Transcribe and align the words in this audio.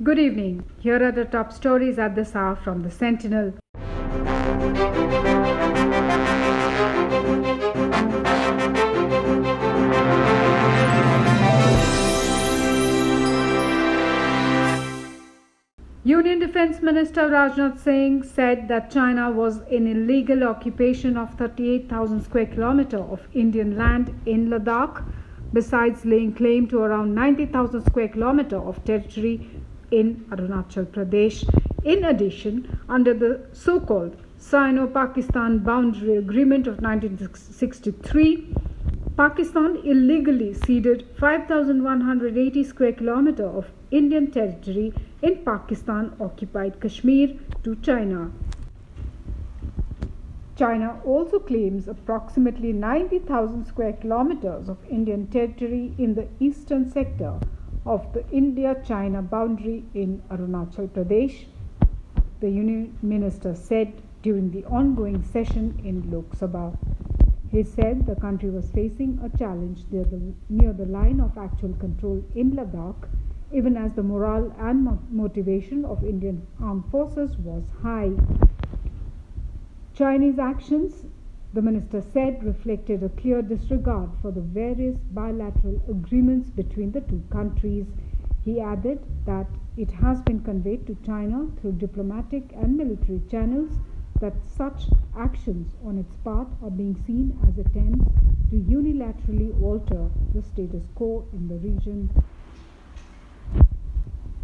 Good 0.00 0.20
evening. 0.20 0.62
Here 0.78 1.04
are 1.04 1.10
the 1.10 1.24
top 1.24 1.52
stories 1.52 1.98
at 1.98 2.14
this 2.14 2.36
hour 2.36 2.54
from 2.54 2.84
the 2.84 2.90
Sentinel. 2.90 3.54
Union 16.04 16.38
Defense 16.38 16.80
Minister 16.80 17.28
Rajnath 17.28 17.80
Singh 17.80 18.22
said 18.22 18.68
that 18.68 18.92
China 18.92 19.32
was 19.32 19.62
in 19.68 19.88
illegal 19.88 20.44
occupation 20.44 21.16
of 21.16 21.34
38,000 21.34 22.22
square 22.22 22.46
kilometers 22.46 23.00
of 23.00 23.26
Indian 23.34 23.76
land 23.76 24.14
in 24.26 24.48
Ladakh, 24.48 25.02
besides 25.52 26.04
laying 26.04 26.32
claim 26.32 26.68
to 26.68 26.82
around 26.82 27.16
90,000 27.16 27.84
square 27.84 28.06
kilometers 28.06 28.62
of 28.64 28.84
territory 28.84 29.50
in 29.90 30.24
Arunachal 30.30 30.86
Pradesh. 30.86 31.48
In 31.84 32.04
addition, 32.04 32.68
under 32.88 33.14
the 33.14 33.46
so 33.52 33.80
called 33.80 34.16
Sino 34.38 34.86
Pakistan 34.86 35.58
Boundary 35.58 36.16
Agreement 36.16 36.66
of 36.66 36.80
1963, 36.80 38.56
Pakistan 39.16 39.76
illegally 39.84 40.54
ceded 40.54 41.04
5,180 41.18 42.64
square 42.64 42.92
kilometers 42.92 43.54
of 43.54 43.70
Indian 43.90 44.30
territory 44.30 44.92
in 45.22 45.36
Pakistan 45.44 46.12
occupied 46.20 46.80
Kashmir 46.80 47.36
to 47.64 47.74
China. 47.76 48.30
China 50.56 51.00
also 51.04 51.38
claims 51.38 51.88
approximately 51.88 52.72
90,000 52.72 53.64
square 53.64 53.92
kilometers 53.92 54.68
of 54.68 54.78
Indian 54.90 55.26
territory 55.28 55.94
in 55.98 56.14
the 56.14 56.26
eastern 56.40 56.90
sector 56.90 57.38
of 57.88 58.12
the 58.12 58.22
India 58.30 58.76
China 58.86 59.22
boundary 59.22 59.82
in 59.94 60.22
Arunachal 60.30 60.88
Pradesh, 60.88 61.46
the 62.40 62.50
Union 62.50 62.96
Minister 63.00 63.54
said 63.54 63.92
during 64.22 64.50
the 64.50 64.64
ongoing 64.66 65.22
session 65.22 65.80
in 65.82 66.10
Lok 66.10 66.36
Sabha. 66.36 66.76
He 67.50 67.62
said 67.62 68.04
the 68.06 68.14
country 68.16 68.50
was 68.50 68.70
facing 68.70 69.18
a 69.24 69.36
challenge 69.38 69.84
near 69.90 70.04
the, 70.04 70.20
near 70.50 70.74
the 70.74 70.84
line 70.84 71.18
of 71.20 71.38
actual 71.38 71.72
control 71.74 72.22
in 72.34 72.50
Ladakh 72.50 73.08
even 73.52 73.76
as 73.76 73.94
the 73.94 74.02
morale 74.02 74.54
and 74.58 74.98
motivation 75.10 75.84
of 75.84 76.04
Indian 76.04 76.46
armed 76.62 76.84
forces 76.90 77.36
was 77.38 77.64
high. 77.82 78.10
Chinese 79.94 80.38
actions, 80.38 81.06
the 81.52 81.62
minister 81.62 82.00
said, 82.00 82.42
reflected 82.44 83.02
a 83.02 83.08
clear 83.08 83.40
disregard 83.42 84.10
for 84.20 84.30
the 84.30 84.40
various 84.40 84.96
bilateral 85.12 85.80
agreements 85.88 86.50
between 86.50 86.92
the 86.92 87.00
two 87.00 87.22
countries. 87.30 87.86
He 88.44 88.60
added 88.60 89.00
that 89.24 89.46
it 89.76 89.90
has 89.92 90.20
been 90.22 90.40
conveyed 90.40 90.86
to 90.86 90.94
China 91.06 91.48
through 91.60 91.72
diplomatic 91.72 92.52
and 92.54 92.76
military 92.76 93.20
channels 93.30 93.78
that 94.20 94.34
such 94.44 94.84
actions 95.16 95.76
on 95.84 95.98
its 95.98 96.14
part 96.24 96.48
are 96.62 96.70
being 96.70 96.96
seen 97.06 97.38
as 97.48 97.58
attempts 97.58 98.10
to 98.50 98.56
unilaterally 98.56 99.50
alter 99.62 100.10
the 100.34 100.42
status 100.42 100.84
quo 100.94 101.24
in 101.32 101.48
the 101.48 101.56
region. 101.56 102.10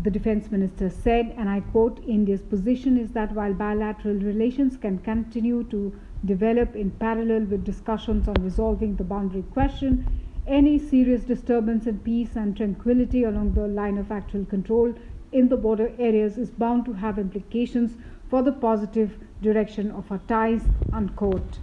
The 0.04 0.10
defense 0.10 0.50
minister 0.50 0.90
said, 0.90 1.34
and 1.38 1.48
I 1.48 1.60
quote 1.60 2.04
India's 2.06 2.42
position 2.42 2.98
is 2.98 3.12
that 3.12 3.32
while 3.32 3.54
bilateral 3.54 4.16
relations 4.16 4.76
can 4.76 4.98
continue 4.98 5.64
to 5.70 5.98
develop 6.26 6.76
in 6.76 6.90
parallel 6.90 7.44
with 7.44 7.64
discussions 7.64 8.28
on 8.28 8.34
resolving 8.40 8.96
the 8.96 9.04
boundary 9.04 9.44
question, 9.44 10.04
any 10.46 10.78
serious 10.78 11.24
disturbance 11.24 11.86
in 11.86 12.00
peace 12.00 12.36
and 12.36 12.54
tranquility 12.54 13.24
along 13.24 13.54
the 13.54 13.66
line 13.66 13.96
of 13.96 14.12
actual 14.12 14.44
control 14.44 14.92
in 15.32 15.48
the 15.48 15.56
border 15.56 15.90
areas 15.98 16.36
is 16.36 16.50
bound 16.50 16.84
to 16.84 16.92
have 16.92 17.18
implications 17.18 17.96
for 18.28 18.42
the 18.42 18.52
positive 18.52 19.16
direction 19.40 19.90
of 19.90 20.12
our 20.12 20.20
ties. 20.28 20.68
Unquote. 20.92 21.60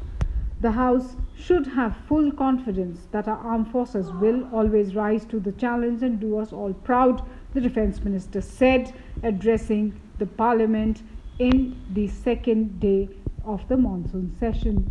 The 0.61 0.71
House 0.71 1.15
should 1.35 1.67
have 1.67 1.95
full 2.07 2.31
confidence 2.31 3.07
that 3.11 3.27
our 3.27 3.37
armed 3.37 3.71
forces 3.71 4.11
will 4.13 4.49
always 4.51 4.95
rise 4.95 5.25
to 5.25 5.39
the 5.39 5.51
challenge 5.51 6.01
and 6.01 6.19
do 6.19 6.39
us 6.39 6.51
all 6.51 6.73
proud 6.73 7.21
the 7.53 7.61
defense 7.61 8.03
minister 8.03 8.41
said, 8.41 8.93
addressing 9.23 9.99
the 10.19 10.25
parliament 10.25 11.01
in 11.39 11.81
the 11.93 12.07
second 12.07 12.79
day 12.79 13.09
of 13.43 13.67
the 13.67 13.77
monsoon 13.77 14.35
session. 14.39 14.89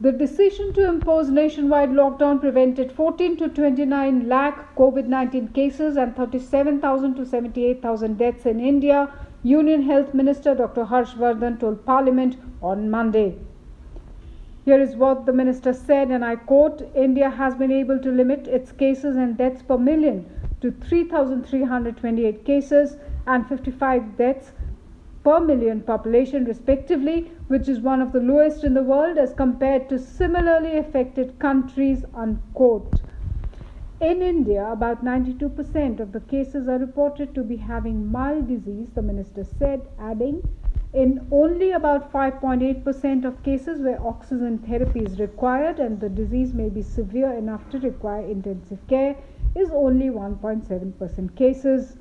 The 0.00 0.12
decision 0.12 0.72
to 0.74 0.86
impose 0.86 1.30
nationwide 1.30 1.90
lockdown 1.90 2.40
prevented 2.40 2.92
14 2.92 3.36
to 3.38 3.48
29 3.48 4.28
lakh 4.28 4.76
COVID 4.76 5.06
19 5.06 5.48
cases 5.48 5.96
and 5.96 6.14
37,000 6.14 7.14
to 7.14 7.24
78,000 7.24 8.18
deaths 8.18 8.44
in 8.44 8.60
India, 8.60 9.10
Union 9.42 9.82
Health 9.82 10.12
Minister 10.12 10.54
Dr. 10.54 10.84
Harshvardhan 10.84 11.58
told 11.60 11.86
Parliament 11.86 12.36
on 12.60 12.90
Monday. 12.90 13.38
Here 14.64 14.80
is 14.80 14.96
what 14.96 15.26
the 15.26 15.32
minister 15.32 15.74
said, 15.74 16.10
and 16.10 16.24
I 16.24 16.36
quote 16.36 16.90
India 16.94 17.28
has 17.28 17.54
been 17.54 17.70
able 17.70 17.98
to 17.98 18.10
limit 18.10 18.48
its 18.48 18.72
cases 18.72 19.14
and 19.14 19.36
deaths 19.36 19.62
per 19.62 19.76
million 19.76 20.24
to 20.62 20.70
3,328 20.70 22.46
cases 22.46 22.96
and 23.26 23.46
55 23.46 24.16
deaths 24.16 24.52
per 25.22 25.38
million 25.38 25.82
population, 25.82 26.46
respectively, 26.46 27.30
which 27.48 27.68
is 27.68 27.80
one 27.80 28.00
of 28.00 28.12
the 28.12 28.20
lowest 28.20 28.64
in 28.64 28.72
the 28.72 28.82
world 28.82 29.18
as 29.18 29.34
compared 29.34 29.90
to 29.90 29.98
similarly 29.98 30.78
affected 30.78 31.38
countries. 31.38 32.04
Unquote. 32.14 33.02
In 34.00 34.22
India, 34.22 34.66
about 34.70 35.04
92% 35.04 36.00
of 36.00 36.12
the 36.12 36.20
cases 36.20 36.68
are 36.68 36.78
reported 36.78 37.34
to 37.34 37.42
be 37.42 37.56
having 37.56 38.10
mild 38.10 38.48
disease, 38.48 38.88
the 38.94 39.02
minister 39.02 39.44
said, 39.44 39.82
adding, 39.98 40.42
in 40.94 41.26
only 41.32 41.72
about 41.72 42.12
5.8% 42.12 43.24
of 43.24 43.42
cases 43.42 43.80
where 43.80 44.00
oxygen 44.06 44.58
therapy 44.58 45.00
is 45.00 45.18
required 45.18 45.80
and 45.80 45.98
the 46.00 46.08
disease 46.08 46.54
may 46.54 46.68
be 46.68 46.82
severe 46.82 47.32
enough 47.32 47.68
to 47.70 47.80
require 47.80 48.24
intensive 48.24 48.78
care 48.86 49.16
is 49.56 49.70
only 49.72 50.06
1.7% 50.06 51.36
cases. 51.36 51.96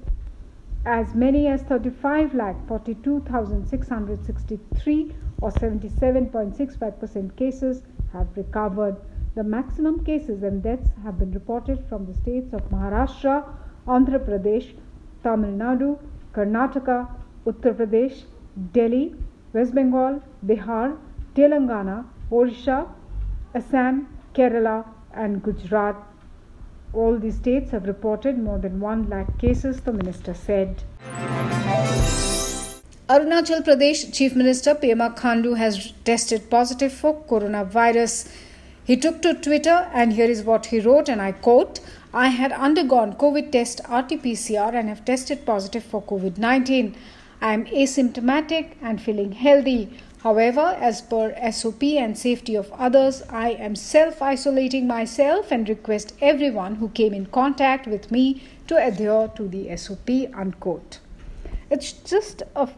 As 0.86 1.16
many 1.16 1.48
as 1.48 1.64
35 1.64 2.36
lakh 2.36 2.56
42,663 2.68 5.16
or 5.42 5.52
77.65% 5.52 7.36
cases 7.36 7.82
have 8.12 8.28
recovered. 8.36 8.96
The 9.34 9.44
maximum 9.44 10.06
cases 10.06 10.44
and 10.44 10.62
deaths 10.62 10.92
have 11.04 11.18
been 11.18 11.32
reported 11.32 11.84
from 11.90 12.06
the 12.06 12.14
states 12.14 12.54
of 12.54 12.62
Maharashtra, 12.70 13.44
Andhra 13.88 14.20
Pradesh, 14.20 14.76
Tamil 15.24 15.52
Nadu, 15.52 15.98
Karnataka, 16.34 17.08
Uttar 17.48 17.74
Pradesh, 17.74 18.26
Delhi, 18.74 19.16
West 19.54 19.74
Bengal, 19.74 20.22
Bihar, 20.46 20.98
Telangana, 21.36 22.06
Orissa, 22.32 22.88
Assam, 23.56 24.08
Kerala, 24.34 24.86
and 25.14 25.42
Gujarat. 25.44 25.96
All 26.94 27.18
these 27.18 27.38
states 27.38 27.72
have 27.72 27.86
reported 27.86 28.38
more 28.38 28.60
than 28.60 28.80
1 28.80 29.10
lakh 29.10 29.38
cases, 29.40 29.82
the 29.82 29.92
minister 29.92 30.34
said. 30.34 30.84
Arunachal 33.10 33.64
Pradesh 33.64 34.14
Chief 34.14 34.36
Minister 34.36 34.76
Pema 34.76 35.16
Khandu 35.18 35.58
has 35.58 35.92
tested 36.06 36.50
positive 36.50 36.94
for 36.94 37.16
coronavirus. 37.26 38.32
He 38.86 38.96
took 38.96 39.22
to 39.24 39.34
Twitter 39.34 39.90
and 39.94 40.14
here 40.14 40.30
is 40.30 40.44
what 40.44 40.68
he 40.68 40.80
wrote 40.80 41.10
and 41.10 41.22
I 41.22 41.32
quote 41.32 41.80
I 42.14 42.28
had 42.30 42.52
undergone 42.52 43.14
COVID 43.14 43.52
test 43.52 43.82
RT 43.90 44.22
PCR 44.24 44.74
and 44.74 44.88
have 44.88 45.04
tested 45.04 45.46
positive 45.46 45.84
for 45.84 46.02
COVID 46.02 46.38
19. 46.38 46.96
I 47.44 47.52
am 47.52 47.66
asymptomatic 47.66 48.76
and 48.82 49.02
feeling 49.02 49.34
healthy. 49.34 49.90
However, 50.20 50.78
as 50.80 51.02
per 51.02 51.36
SOP 51.52 51.84
and 51.84 52.18
safety 52.18 52.56
of 52.56 52.72
others, 52.72 53.22
I 53.30 53.50
am 53.50 53.76
self 53.76 54.22
isolating 54.22 54.88
myself 54.88 55.52
and 55.52 55.68
request 55.68 56.14
everyone 56.22 56.76
who 56.76 56.88
came 56.88 57.14
in 57.14 57.26
contact 57.26 57.86
with 57.86 58.10
me 58.12 58.44
to 58.68 58.78
adhere 58.78 59.30
to 59.36 59.50
the 59.50 59.76
SOP. 59.76 60.10
Unquote. 60.34 61.00
It's 61.70 61.92
just 61.92 62.44
a 62.56 62.70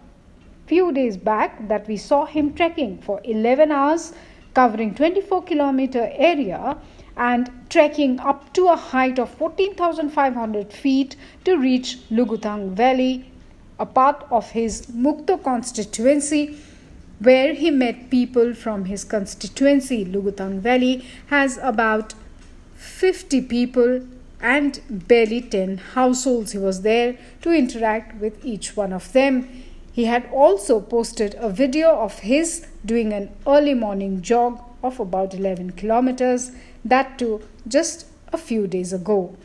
few 0.66 0.92
days 0.92 1.16
back 1.16 1.68
that 1.68 1.88
we 1.88 1.96
saw 1.96 2.26
him 2.26 2.52
trekking 2.56 2.98
for 2.98 3.22
11 3.24 3.72
hours, 3.72 4.14
covering 4.56 4.96
24 4.96 5.44
kilometer 5.44 6.10
area 6.12 6.76
and 7.16 7.52
trekking 7.70 8.20
up 8.20 8.52
to 8.54 8.70
a 8.70 8.76
height 8.76 9.20
of 9.20 9.30
14,500 9.30 10.74
feet 10.74 11.16
to 11.44 11.56
reach 11.56 12.00
Luguthang 12.10 12.72
Valley 12.72 13.30
a 13.80 13.86
part 13.86 14.26
of 14.32 14.52
his 14.52 14.88
Mukto 14.88 15.42
constituency 15.42 16.58
where 17.20 17.54
he 17.54 17.72
met 17.72 18.10
people 18.10 18.54
from 18.54 18.86
his 18.86 19.04
constituency. 19.04 20.06
Luguthang 20.06 20.60
Valley 20.60 21.06
has 21.28 21.58
about 21.62 22.14
50 22.76 23.42
people 23.42 24.06
and 24.42 24.82
barely 24.90 25.42
10 25.42 25.78
households. 25.78 26.52
He 26.52 26.58
was 26.58 26.82
there 26.82 27.18
to 27.42 27.52
interact 27.52 28.20
with 28.22 28.44
each 28.46 28.76
one 28.76 28.94
of 28.94 29.12
them. 29.14 29.64
He 29.92 30.06
had 30.06 30.30
also 30.32 30.82
posted 30.82 31.36
a 31.40 31.50
video 31.50 31.98
of 31.98 32.20
his 32.20 32.68
doing 32.86 33.14
an 33.14 33.32
early 33.48 33.74
morning 33.74 34.22
jog 34.22 34.62
of 34.84 35.00
about 35.00 35.34
11 35.34 35.72
kilometers, 35.72 36.52
that 36.84 37.18
too 37.18 37.42
just 37.68 38.06
a 38.32 38.38
few 38.38 38.68
days 38.68 38.92
ago. 38.92 39.36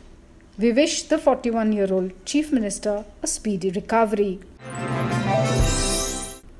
We 0.61 0.71
wish 0.73 1.03
the 1.03 1.17
41 1.17 1.71
year 1.73 1.91
old 1.91 2.11
Chief 2.23 2.51
Minister 2.51 3.03
a 3.23 3.27
speedy 3.27 3.71
recovery. 3.71 4.41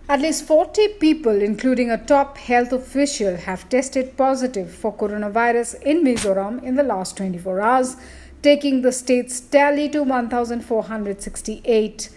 At 0.10 0.22
least 0.22 0.46
40 0.46 0.88
people, 1.00 1.40
including 1.40 1.92
a 1.92 2.04
top 2.04 2.40
health 2.40 2.74
official, 2.74 3.38
have 3.38 3.70
tested 3.70 4.18
positive 4.18 4.74
for 4.74 4.92
coronavirus 4.92 5.84
in 5.84 6.04
Mizoram 6.04 6.64
in 6.64 6.78
the 6.78 6.84
last 6.84 7.16
24 7.18 7.62
hours, 7.62 7.96
taking 8.42 8.82
the 8.82 8.92
state's 8.92 9.40
tally 9.40 9.88
to 9.90 10.02
1,468. 10.02 12.10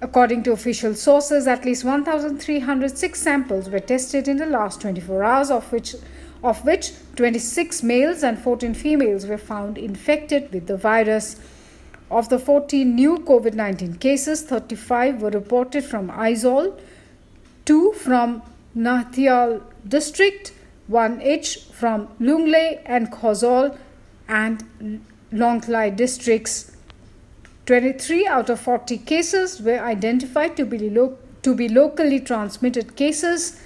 According 0.00 0.42
to 0.42 0.50
official 0.50 0.96
sources, 0.96 1.46
at 1.46 1.64
least 1.64 1.84
1,306 1.84 3.22
samples 3.22 3.70
were 3.70 3.78
tested 3.78 4.26
in 4.26 4.38
the 4.38 4.46
last 4.46 4.80
24 4.80 5.22
hours, 5.22 5.52
of 5.52 5.70
which, 5.70 5.94
of 6.42 6.64
which 6.64 6.92
26 7.16 7.82
males 7.82 8.22
and 8.22 8.38
14 8.38 8.74
females 8.74 9.26
were 9.26 9.38
found 9.38 9.78
infected 9.78 10.52
with 10.52 10.66
the 10.66 10.76
virus. 10.76 11.36
Of 12.10 12.28
the 12.28 12.38
14 12.38 12.94
new 12.94 13.18
COVID 13.18 13.54
19 13.54 13.96
cases, 13.96 14.42
35 14.42 15.22
were 15.22 15.30
reported 15.30 15.84
from 15.84 16.10
Aizawl, 16.10 16.78
2 17.64 17.92
from 17.92 18.42
Hnahthial 18.76 19.62
district, 19.86 20.52
1 20.88 21.22
each 21.22 21.58
from 21.72 22.08
Lunglei 22.20 22.82
and 22.84 23.10
Khawzawl 23.10 23.78
and 24.28 25.00
Lawngtlai 25.32 25.96
districts. 25.96 26.76
23 27.66 28.26
out 28.26 28.50
of 28.50 28.60
40 28.60 28.98
cases 28.98 29.62
were 29.62 29.78
identified 29.78 30.56
to 30.56 30.66
be, 30.66 30.90
lo- 30.90 31.16
to 31.42 31.54
be 31.54 31.68
locally 31.68 32.18
transmitted 32.20 32.96
cases, 32.96 33.60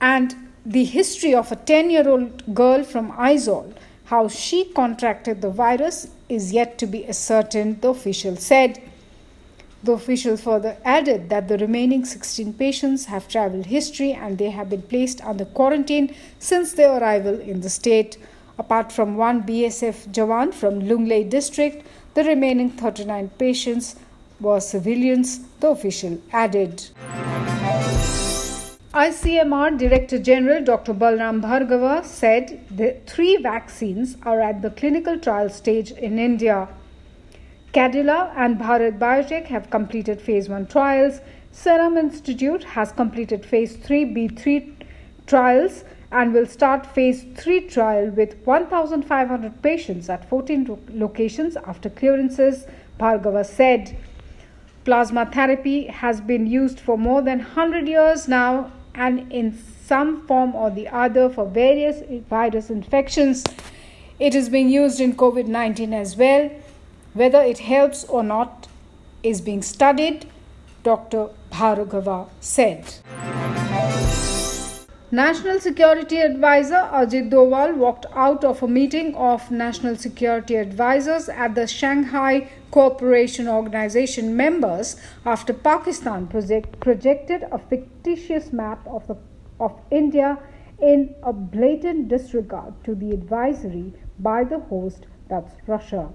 and 0.00 0.36
the 0.64 0.84
history 0.84 1.34
of 1.34 1.50
a 1.50 1.56
10 1.56 1.90
year 1.90 2.08
old 2.08 2.54
girl 2.54 2.84
from 2.84 3.10
Aizawl 3.12 3.74
how 4.12 4.28
she 4.28 4.64
contracted 4.64 5.40
the 5.40 5.48
virus 5.48 6.08
is 6.28 6.52
yet 6.52 6.76
to 6.76 6.86
be 6.86 7.06
ascertained, 7.08 7.80
the 7.80 7.88
official 7.88 8.36
said. 8.36 8.78
The 9.82 9.92
official 9.92 10.36
further 10.36 10.76
added 10.84 11.30
that 11.30 11.48
the 11.48 11.56
remaining 11.56 12.04
16 12.04 12.52
patients 12.54 13.06
have 13.06 13.26
travel 13.26 13.62
history 13.62 14.12
and 14.12 14.36
they 14.36 14.50
have 14.50 14.68
been 14.68 14.82
placed 14.82 15.24
under 15.24 15.46
quarantine 15.46 16.14
since 16.38 16.74
their 16.74 16.98
arrival 17.00 17.40
in 17.40 17.62
the 17.62 17.70
state. 17.70 18.18
Apart 18.58 18.92
from 18.92 19.16
one 19.16 19.42
BSF 19.44 20.08
Jawan 20.12 20.52
from 20.52 20.82
Lunglei 20.82 21.28
district, 21.28 21.84
the 22.12 22.22
remaining 22.22 22.68
39 22.70 23.30
patients 23.38 23.96
were 24.40 24.60
civilians, 24.60 25.40
the 25.60 25.68
official 25.68 26.20
added. 26.32 26.84
ICMR 28.94 29.78
Director 29.78 30.18
General 30.18 30.62
Dr. 30.62 30.92
Balram 30.92 31.40
Bhargava 31.40 32.04
said 32.04 32.62
the 32.70 32.94
three 33.06 33.38
vaccines 33.38 34.18
are 34.22 34.42
at 34.42 34.60
the 34.60 34.68
clinical 34.68 35.18
trial 35.18 35.48
stage 35.48 35.92
in 35.92 36.18
India. 36.18 36.68
Cadila 37.72 38.34
and 38.36 38.58
Bharat 38.58 38.98
Biotech 38.98 39.46
have 39.46 39.70
completed 39.70 40.20
phase 40.20 40.50
1 40.50 40.66
trials. 40.66 41.20
Serum 41.52 41.96
Institute 41.96 42.64
has 42.64 42.92
completed 42.92 43.46
phase 43.46 43.78
3B3 43.78 44.74
trials 45.26 45.84
and 46.10 46.34
will 46.34 46.44
start 46.44 46.84
phase 46.84 47.24
3 47.34 47.60
trial 47.68 48.10
with 48.10 48.36
1500 48.44 49.62
patients 49.62 50.10
at 50.10 50.28
14 50.28 50.78
locations 50.90 51.56
after 51.56 51.88
clearances, 51.88 52.66
Bhargava 53.00 53.46
said. 53.46 53.96
Plasma 54.84 55.24
therapy 55.32 55.86
has 55.86 56.20
been 56.20 56.46
used 56.46 56.78
for 56.78 56.98
more 56.98 57.22
than 57.22 57.38
100 57.38 57.88
years 57.88 58.28
now 58.28 58.70
and 58.94 59.32
in 59.32 59.58
some 59.86 60.26
form 60.26 60.54
or 60.54 60.70
the 60.70 60.88
other 60.88 61.28
for 61.28 61.46
various 61.46 62.02
virus 62.28 62.70
infections. 62.70 63.44
It 64.18 64.34
is 64.34 64.48
being 64.48 64.68
used 64.68 65.00
in 65.00 65.16
COVID 65.16 65.46
19 65.46 65.92
as 65.92 66.16
well. 66.16 66.50
Whether 67.14 67.42
it 67.42 67.58
helps 67.58 68.04
or 68.04 68.22
not 68.22 68.68
is 69.22 69.40
being 69.40 69.62
studied, 69.62 70.26
Dr. 70.82 71.28
Bhargava 71.50 72.28
said. 72.40 72.94
National 75.14 75.60
Security 75.60 76.16
Advisor 76.20 76.88
Ajit 76.90 77.28
Doval 77.28 77.76
walked 77.76 78.06
out 78.14 78.44
of 78.44 78.62
a 78.62 78.66
meeting 78.66 79.14
of 79.14 79.50
National 79.50 79.94
Security 79.94 80.54
Advisors 80.54 81.28
at 81.28 81.54
the 81.54 81.66
Shanghai 81.66 82.48
Cooperation 82.70 83.46
Organization 83.46 84.34
members 84.34 84.96
after 85.26 85.52
Pakistan 85.52 86.28
project, 86.28 86.80
projected 86.80 87.44
a 87.52 87.58
fictitious 87.58 88.54
map 88.54 88.86
of, 88.86 89.06
the, 89.06 89.18
of 89.60 89.78
India 89.90 90.38
in 90.80 91.14
a 91.22 91.32
blatant 91.34 92.08
disregard 92.08 92.72
to 92.84 92.94
the 92.94 93.10
advisory 93.10 93.92
by 94.18 94.44
the 94.44 94.60
host, 94.60 95.04
that's 95.28 95.52
Russia. 95.66 96.08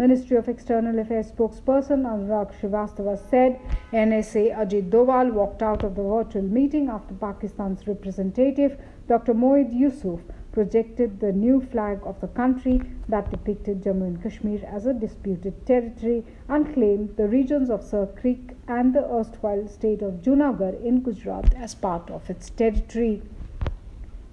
Ministry 0.00 0.38
of 0.38 0.48
External 0.48 0.98
Affairs 0.98 1.30
spokesperson 1.30 2.06
Anurag 2.10 2.54
Srivastava 2.58 3.18
said 3.28 3.60
NSA 3.92 4.56
Ajit 4.56 4.88
Doval 4.88 5.30
walked 5.30 5.62
out 5.62 5.84
of 5.84 5.94
the 5.94 6.02
virtual 6.02 6.40
meeting 6.40 6.88
after 6.88 7.12
Pakistan's 7.12 7.86
representative 7.86 8.78
Dr. 9.08 9.34
Moeed 9.34 9.74
Yusuf 9.78 10.20
projected 10.52 11.20
the 11.20 11.32
new 11.32 11.60
flag 11.60 12.00
of 12.06 12.18
the 12.22 12.28
country 12.28 12.80
that 13.10 13.30
depicted 13.30 13.82
Jammu 13.82 14.06
and 14.06 14.22
Kashmir 14.22 14.64
as 14.66 14.86
a 14.86 14.94
disputed 14.94 15.66
territory 15.66 16.24
and 16.48 16.72
claimed 16.72 17.14
the 17.18 17.28
regions 17.28 17.68
of 17.68 17.84
Sir 17.84 18.06
Creek 18.06 18.56
and 18.68 18.94
the 18.94 19.04
erstwhile 19.04 19.68
state 19.68 20.00
of 20.00 20.22
Junagadh 20.22 20.82
in 20.82 21.02
Gujarat 21.02 21.52
as 21.56 21.74
part 21.74 22.10
of 22.10 22.30
its 22.30 22.48
territory. 22.48 23.20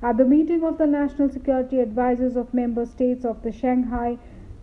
At 0.01 0.15
the 0.15 0.23
meeting 0.23 0.63
of 0.63 0.77
the 0.77 0.87
National 0.87 1.27
Security 1.27 1.81
Advisors 1.81 2.37
of 2.37 2.53
member 2.53 2.85
states 2.85 3.25
of 3.25 3.41
the 3.41 3.51
Shanghai 3.51 4.17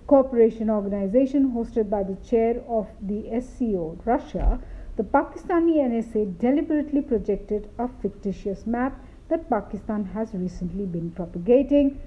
Cooperation 0.07 0.69
Organization 0.69 1.53
hosted 1.53 1.89
by 1.89 2.03
the 2.03 2.17
chair 2.17 2.63
of 2.69 2.89
the 3.01 3.25
SCO, 3.41 3.99
Russia, 4.05 4.61
the 4.97 5.03
Pakistani 5.03 5.77
NSA 5.79 6.39
deliberately 6.39 7.01
projected 7.01 7.71
a 7.79 7.89
fictitious 7.89 8.67
map 8.67 9.03
that 9.29 9.49
Pakistan 9.49 10.05
has 10.05 10.35
recently 10.35 10.85
been 10.85 11.11
propagating, 11.11 12.01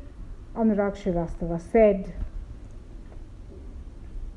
Anurag 0.56 0.96
Srivastava 0.96 1.60
said. 1.60 2.14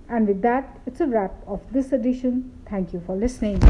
And 0.09 0.27
with 0.27 0.43
that, 0.43 0.81
it's 0.87 1.01
a 1.01 1.07
wrap 1.07 1.35
of 1.47 1.61
this 1.73 1.93
edition. 1.93 2.51
Thank 2.69 2.93
you 2.93 3.01
for 3.07 3.15
listening. 3.15 3.61